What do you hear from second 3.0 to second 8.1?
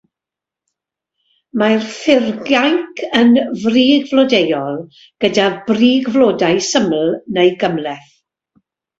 yn frigflodeuol, gyda brigflodau syml neu gymhleth.